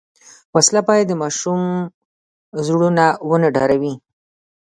[0.55, 1.61] وسله باید د ماشوم
[2.67, 3.93] زړونه ونه ډاروي